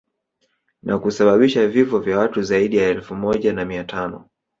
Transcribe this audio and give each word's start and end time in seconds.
Na 0.83 0.99
kusababisha 0.99 1.67
vifo 1.67 1.99
vya 1.99 2.17
watu 2.19 2.41
zaidi 2.43 2.77
ya 2.77 2.89
elfu 2.89 3.15
moja 3.15 3.53
na 3.53 3.65
mia 3.65 3.83
tano 3.83 4.29